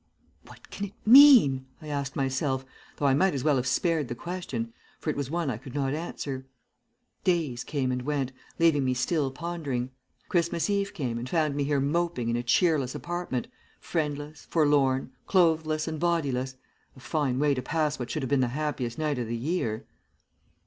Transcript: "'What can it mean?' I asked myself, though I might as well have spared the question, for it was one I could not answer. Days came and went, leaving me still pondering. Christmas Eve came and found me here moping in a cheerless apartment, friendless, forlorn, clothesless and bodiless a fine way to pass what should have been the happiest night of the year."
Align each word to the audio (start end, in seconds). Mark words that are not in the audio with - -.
"'What 0.47 0.71
can 0.71 0.87
it 0.87 0.93
mean?' 1.05 1.67
I 1.79 1.87
asked 1.89 2.15
myself, 2.15 2.65
though 2.97 3.05
I 3.05 3.13
might 3.13 3.35
as 3.35 3.43
well 3.43 3.57
have 3.57 3.67
spared 3.67 4.07
the 4.07 4.15
question, 4.15 4.73
for 4.99 5.11
it 5.11 5.15
was 5.15 5.29
one 5.29 5.51
I 5.51 5.57
could 5.59 5.75
not 5.75 5.93
answer. 5.93 6.47
Days 7.23 7.63
came 7.63 7.91
and 7.91 8.01
went, 8.01 8.31
leaving 8.57 8.83
me 8.83 8.95
still 8.95 9.29
pondering. 9.29 9.91
Christmas 10.27 10.71
Eve 10.71 10.95
came 10.95 11.19
and 11.19 11.29
found 11.29 11.55
me 11.55 11.65
here 11.65 11.79
moping 11.79 12.29
in 12.29 12.35
a 12.35 12.41
cheerless 12.41 12.95
apartment, 12.95 13.47
friendless, 13.79 14.47
forlorn, 14.49 15.11
clothesless 15.27 15.87
and 15.87 15.99
bodiless 15.99 16.55
a 16.95 16.99
fine 16.99 17.37
way 17.37 17.53
to 17.53 17.61
pass 17.61 17.99
what 17.99 18.09
should 18.09 18.23
have 18.23 18.27
been 18.31 18.39
the 18.41 18.47
happiest 18.47 18.97
night 18.97 19.19
of 19.19 19.27
the 19.27 19.37
year." 19.37 19.85